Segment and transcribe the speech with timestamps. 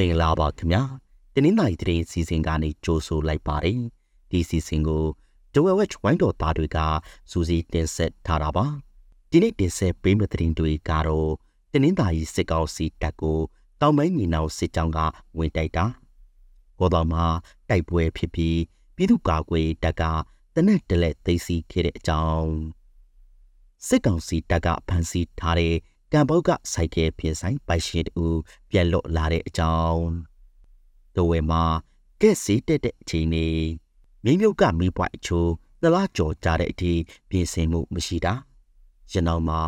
[0.00, 0.82] မင်္ဂလာပါခင်ဗျာ
[1.34, 1.76] တင်းနှင်းတိုင်း
[2.10, 3.80] စီစဉ်ကနေကြိုးဆိုလိုက်ပါတယ်
[4.30, 5.04] ဒီစီစဉ်ကို
[5.54, 6.78] ဒဝဲဝက်ဝိုင်းတော်သားတွေက
[7.30, 8.66] စူးစီးတင်ဆက်ထားတာပါ
[9.30, 11.32] ဒီနေ့တင်ဆက်ပေးမယ့်သတင်းတွေကတော့
[11.72, 13.38] တင်းနှင်းတိုင်းစစ်ကောင်စီတပ်ကို
[13.80, 14.98] တောင်ပိုင်းညီနောင်စစ်ကြောင်းက
[15.38, 15.86] ဝင်တိုက်တာ
[16.78, 17.24] ဘောတော်မှာ
[17.68, 18.58] တိုက်ပွဲဖြစ်ပြီး
[18.96, 20.02] ပြည်သူ့ကာကွယ်တပ်က
[20.54, 22.52] တနက်တလက်သိမ်းဆီးခဲ့တဲ့အကြောင်း
[23.86, 25.74] စစ်ကောင်စီတပ်ကဖမ်းဆီးထားတဲ့
[26.12, 28.24] ကံပုတ်ကစိုက်ကဲပြင်ဆိုင်ပိုက်ရှင်တူ
[28.70, 30.04] ပြန်လွတ်လာတဲ့အကြောင်း
[31.14, 31.62] ဒဝဲမှာ
[32.20, 33.46] ကဲ့စီတက်တဲ့အချိန်နေ
[34.24, 35.50] မိမြုပ်ကမိပွိုက်အချိုး
[35.82, 36.92] သလားကြော်ကြတဲ့အထိ
[37.30, 38.34] ပြင်ဆင်မှုမရှိတာ
[39.12, 39.60] ရနောက်မှာ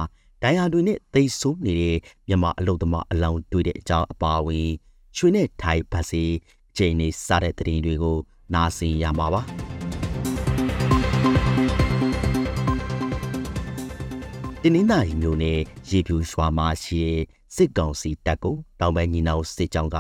[0.43, 1.97] ဒိုင်ယာတွေနဲ့သိဆိုးနေတဲ့
[2.29, 4.71] မြမအလုတ်သမားအလောင်းတွေ့တဲ့အကြောင်းအပါအဝင်
[5.17, 6.25] ရွှေနဲ့ထိုင်ပတ်စီ
[6.71, 8.19] အချိန်နေစတဲ့တရင်တွေကို
[8.55, 9.43] နားဆင်ရမှာပါ
[14.65, 17.21] တင်းနှင်းသားမျိုးနဲ့ရေဖြူရွာမှာရှိတဲ့
[17.57, 19.99] စစ်ကောင်စီတပ်ကိုတောင်ပန်းညီနောင်စစ်ကြောင်းက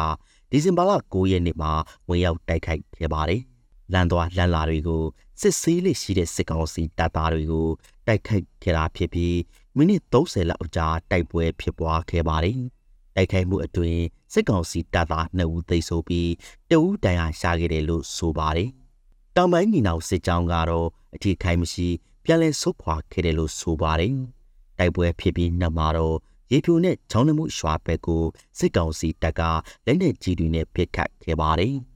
[0.51, 1.73] ဒီဇင်ဘာလ9ရက်နေ့မှာ
[2.09, 3.43] ဝင်ရောက်တိုက်ခိုက်ခဲ့ပါတယ်။
[3.93, 5.05] လန်သွားလန်လာတွေကို
[5.41, 7.69] စစ်ဆေးလေးရှိတဲ့စစ်ကောင်စီတပ်သားတွေကို
[8.07, 9.39] တိုက်ခိုက်ခဲ့တာဖြစ်ပြီး
[9.77, 12.59] မိနစ်30လောက်ကြာတိုက်ပွဲဖြစ်ပွားခဲ့ပါတယ်။
[13.17, 14.03] တိုက်ခိုက်မှုအတွင်း
[14.33, 16.31] စစ်ကောင်စီတပ်သား2ဦးသေဆုံးပြီး
[16.71, 18.71] တဦးဒဏ်ရာရခဲ့တယ်လို့ဆိုပါတယ်။
[19.37, 21.89] တောင်ပိုင်းညီနောင်စစ်ကြောင်းကတော့အထီးခိုင်မရှိ
[22.25, 24.17] ပြန်လည်ဆုတ်ခွာခဲ့တယ်လို့ဆိုပါတယ်။
[24.78, 26.16] တိုက်ပွဲဖြစ်ပြီးနောက်မှာတော့
[26.50, 28.25] ရေဖြူနဲ့ချောင်းနှမှုရွာဘက်ကို
[28.59, 29.41] စစ်ကောင်စီတပ်က
[29.87, 31.75] လက်နက်ကြီးတွေနဲ့ပစ်ခတ်ခဲ့ပါတယ်။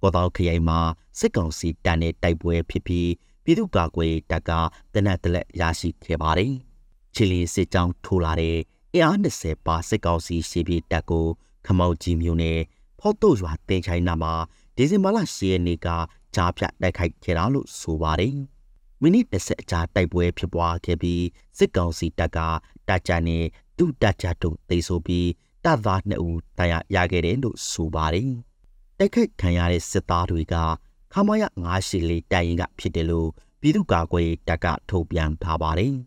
[0.00, 0.80] ကောတောက်ခရိုင်မှာ
[1.18, 3.10] စစ်ကောင်စီတပ်နဲ့တိုက်ပွဲဖြစ်ပြီး
[3.44, 4.50] ပြည်သူ့ကာကွယ်တပ်က
[4.94, 6.52] တနက်တလက်ရရှိခဲ့ပါတယ်။
[7.14, 8.58] ချီလီစစ်ကြောင်းထိုးလာတဲ့
[8.92, 11.26] အင်အား20ပါစစ်ကောင်စီရှိပြီးတပ်ကို
[11.66, 12.58] ခမောက်ကြီးမျိုးနဲ့
[13.00, 14.34] ဖောက်တော့ရွာတင်ချိုင်းနာမှာ
[14.76, 15.88] ဒီဇင်ဘာလ10ရက်နေ့က
[16.34, 18.34] ကြားဖြတ်တိုက်ခိုက်ခဲ့တာလို့ဆိုပါတယ်။
[19.02, 21.24] မိနစ်30အကြာတိုက်ပွဲဖြစ်ပွားခဲ့ပြီး
[21.58, 22.38] စစ်ကောင်စီတပ်က
[22.88, 23.44] တာကြနဲ့
[23.78, 25.28] သူ့တာကြတို့သိဆိုပြီး
[25.64, 28.30] တပ်သား2ဦးတရားရခဲ့တယ်လို့ဆိုပါတယ်။
[28.98, 30.54] တိုက်ခိုက်ခံရတဲ့စစ်သားတွေက
[31.12, 31.42] ခမရ
[31.86, 33.28] 984တိုင်ရင်ကဖြစ်တယ်လို့
[33.60, 35.94] ပြည်သူ့ကာကွယ်တပ်ကထုတ်ပြန်ထားပါတယ်။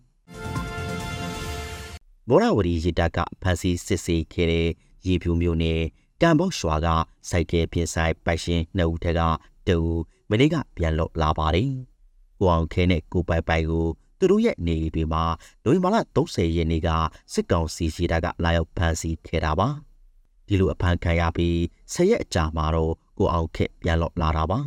[2.28, 4.68] မောရဝတီရေတပ်ကဖမ်းဆီးစစ်ဆေးခဲ့တဲ့
[5.08, 5.82] ရေဖြူမျိုးနဲ့
[6.22, 6.88] ကံဘော့ရွာက
[7.30, 9.22] စိုက်ကဲပြင်ဆိုင်ပိုက်ရှင်2ဦးထက်က
[9.68, 9.78] တူ
[10.30, 11.72] မနေ့ကပြန်လော့လာပါတယ်။
[12.42, 13.88] ကိုအောင်ခဲနဲ့ကိုပိုင်ပိုင်ကို
[14.20, 15.24] သူတို့ရဲ့နေတွေမှာ
[15.64, 16.90] နိုဝင်ဘာလ30ရက်နေ့က
[17.34, 19.68] စစ်ကောင်စီရှိတာကလာရောက်ဖမ်းဆီးခဲ့တာပါ
[20.48, 21.58] ဒီလိုအဖမ်းခံရပြီး
[21.94, 24.60] ဆယ်ရက်အကြာမှာတော့ကိုအောင်ခက်ပြန်လော့လာတာပါ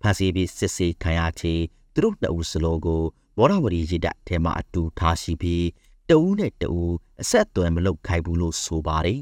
[0.00, 1.64] ဖမ်းဆီးပြီးစစ်ဆေးခံရချင်း
[1.94, 3.02] သူတို့နှစ်ဦးစလုံးကို
[3.36, 5.64] မောရဝတီရစ်တပ်ထဲမှာအတူထားရှိပြီး
[6.08, 6.92] တဦးနဲ့တဦး
[7.22, 9.20] အဆက်အသွယ်မလုပ်ခိုင်းဘူးလို့ဆိုပါတယ်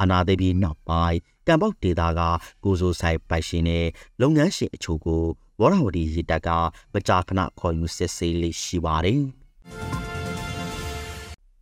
[0.00, 2.20] အနာသိပြီးနောက်ပိုင်းကံပေါက်ဒေတာက
[2.64, 3.86] ကိုစိုးဆိုင်ပိုက်ရှင်နဲ့
[4.20, 5.24] လုပ်ငန်းရှင်အချို့ကို
[5.60, 6.48] ဝရဝတီရေတပ်က
[6.92, 9.20] မကြာခဏခေါ်ယူစစ်ဆေးလေးရှိပါတယ်။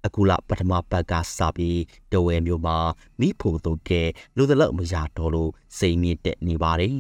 [0.06, 1.81] အခုလပထမပတ်ကစပြီး
[2.12, 2.77] တဝဲမျိုးမှာ
[3.21, 3.91] မိဖို့တို့က
[4.37, 6.97] လူသလောက်မရတော့လို့စိတ်မြင့်တက်နေပါတယ်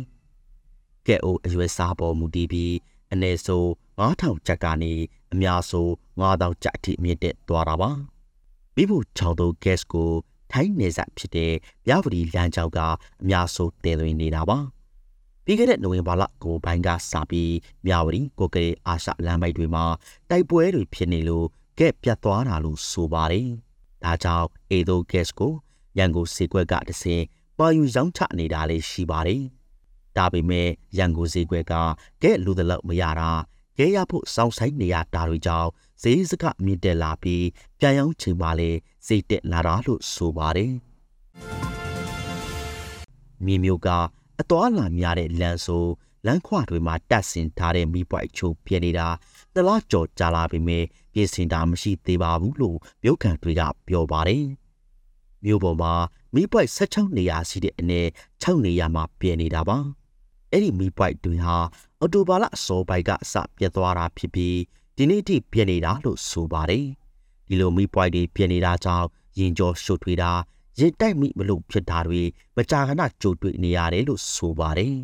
[1.06, 2.72] ။ကဲအိုအရွယ်စားပေါ်မူတည်ပြီး
[3.12, 3.64] အ ਨੇ ဆို
[4.00, 4.92] 9000ကျပ်ကနေ
[5.32, 5.86] အများဆို
[6.20, 7.90] 9000ကျပ်အထိမြင့်တက်သွားတာပါ။
[8.74, 10.10] မိဖို့ချောင်းတို့ gas ကို
[10.52, 11.52] ထိုင်းနေဆက်ဖြစ်တဲ့
[11.86, 12.78] မြဝတီလမ်းကြောင်းက
[13.22, 14.58] အများဆိုတည်သွင်းနေတာပါ။
[15.44, 17.52] ပြီးခဲ့တဲ့နိုဝင်ဘာလကိုပိုင်းကစပြီး
[17.86, 19.84] မြဝတီကိုကရေအာရှလမ်းမိုက်တွေမှာ
[20.30, 21.46] တိုက်ပွဲတွေဖြစ်နေလို့
[21.78, 23.48] ကဲ့ပြတ်သွားတာလို့ဆိုပါတယ်။
[24.04, 25.52] ဒါကြောင့်အေဒိုဂက်စ်ကို
[25.98, 27.22] ရန်ကုန်စေကွက်ကတစင်
[27.58, 29.42] ပါယူရောင်းချနေတာလေးရှိပါတယ်။
[30.16, 30.68] ဒါပေမဲ့
[30.98, 31.74] ရန်ကုန်စေကွက်က
[32.22, 33.30] ကဲ့လူသလောက်မရတာ
[33.78, 35.70] ရဲရဖို့စောင်းဆိုင်နေရတာတွေကြောင့်
[36.02, 37.44] ဈေးစကမြင့်တက်လာပြီး
[37.78, 38.70] ပြန်ရောင်းချိန်ပါလေ
[39.06, 40.72] စိတ်တက်လာတာလို့ဆိုပါတယ်။
[43.44, 43.88] မြေမျိုးက
[44.40, 45.84] အသွားလာများတဲ့လမ်းဆို
[46.26, 49.08] လမ်းခွတွေမှာတက်ဆင်ထားတဲ့မိပွိုက်ချိုးပြနေတာ
[49.54, 54.44] တလားကြော်ကြလာပေမဲ့ပြင်ဆင်တာမရှိသေးပါဘူးလို့မြို့ခံတွေကပြောပါတယ်။
[55.44, 55.94] မြို့ပေါ်မှာ
[56.34, 58.00] မိပွိုက်16နေရာရှိတဲ့အနေ
[58.42, 59.78] 6နေရာမှာပြင်နေတာပါ။
[60.50, 61.56] အဲ့ဒီမိပွိုက်တွေဟာ
[62.00, 64.56] အော်တိုဘာလအစောပိုင်းကအစပြတ်သွားတာဖြစ်ပြီး
[64.96, 66.86] ဒီနေ့ထိပြင်နေတာလို့ဆိုပါတယ်။
[67.48, 69.06] ဒီလိုမိပွိုက်တွေပြင်နေတာကြောင့်
[69.38, 70.32] ရင်ကြောရှုပ်ထွေးတာ
[70.78, 72.22] ရင်တိုက်မိမလို့ဖြစ်တာတွေ
[72.56, 74.94] မကြာခဏကြုံတွေ့နေရတယ်လို့ဆိုပါတယ်။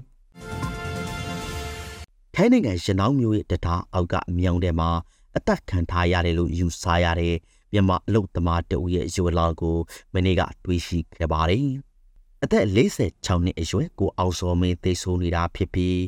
[2.34, 4.90] ထိုင်းနိုင်ငံရနောင်းမျိုးရဲ့တထားအောက်ကမြောင်ထဲမှာ
[5.36, 7.36] အသက်ခံထားရတယ်လို့ယူဆရတဲ့
[7.72, 9.76] မြန်မာအလုတ်သမားတဦးရဲ့ရွယ်လောင်ကို
[10.14, 11.66] မနေ့ကတွေ့ရှိခဲ့ပါတယ်။
[12.42, 15.98] အသက်46နှစ်အရွယ်ကိုအောင်စောမင်းသိဆိုးနေတာဖြစ်ပြီး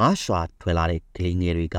[0.00, 1.78] ငါးရွာထွယ်လာတဲ့ကလေးငယ်တွေက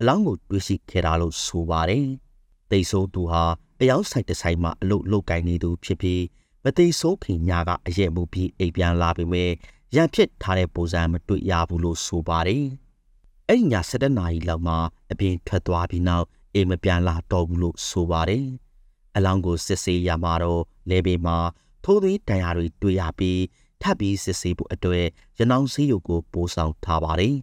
[0.00, 2.06] အလောင်းကိုတွေ့ရှိခဲ့တာလို့ဆိုပါတယ်။
[2.70, 3.42] သိဆိုးသူဟာ
[3.80, 6.22] အယောက်ဆိုင်တဆိုင်မှာအလုတ်လုတ်ကင်နေသူဖြစ်ပြီး
[6.68, 9.50] မသိဆိုးခင်ညာကအရက်မှုပြီးအိမ်ပြန်လာပေမဲ့
[9.94, 12.64] ရန်ဖြစ်ထားတဲ့ပုံစံမတွေ့ရဘူးလို့ဆိုပါတယ်။
[13.48, 14.78] အဲ့ဒီည7နာရီလောက်မှာ
[15.12, 18.46] အပြင်ထွက်သွားပြီးနောက်အိမ်မပြန်လာတော့ဘူးလို့ဆိုပါတယ်။
[19.16, 21.36] အလောင်းကိုစစ်ဆေးရမှာတော့လေဘေမှာ
[21.84, 23.40] ထိုးသွင်းတန်ရာတွေတွေ့ရပြီး
[23.82, 25.06] ထပ်ပြီးစစ်ဆေးဖို့အတွက်
[25.38, 27.34] ရနောင်ဆေးရုံကိုပို့ဆောင်ထားပါတယ်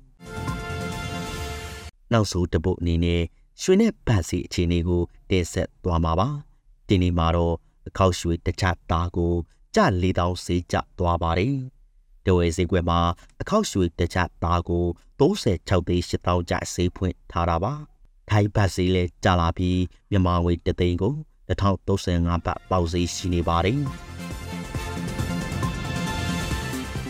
[2.12, 3.22] ။နောက်ဆုံးတပုတ်အနေနဲ့
[3.62, 6.28] ရွှေနဲ့ဗတ်စီအခြေအနေကိုတင်ဆက်သွားမှာပါ။
[6.88, 7.56] ဒီနေ့မှာတော့
[7.88, 9.34] အခောက်ရွှေတစ်ချက်သားကို
[9.76, 11.56] ကြ4000စေးကျသွားပါတယ်။
[12.26, 13.00] တဝဲဈေးကွက်မှာ
[13.42, 14.86] အခောက်ရွှေတစ်ချက်သားကို
[15.20, 17.74] 36သိန်း8000ကျစေးဖွင့်ထားတာပါ။
[18.30, 19.80] ထိုင်းဘတ်စီလဲကျလာပြီး
[20.12, 21.14] မြန်မာငွေတသိန်းကို
[21.50, 23.80] 2035ဘတ်ပေါက်ဈေးရှိနေပါတယ်။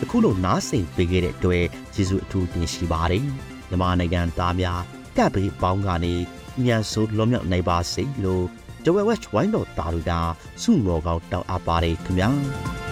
[0.02, 3.24] အခုလိုနားဆင်ပေးခဲ့တဲ့အတွက်ကျေးဇူးအထူးတင်ရှိပါတယ်။
[3.68, 4.80] မြန်မာနိုင်ငံသားများ
[5.16, 6.14] တပ်ပေးပေါင်းကနေ
[6.64, 8.44] မြန်ဆိုလွန်မြောက်နိုင်ပါစေလို့
[8.84, 10.20] The West Wine တော်တာလူတာ
[10.62, 12.30] စုမော်ကောင်းတောင်းအပ်ပါတယ်ခင်ဗျာ။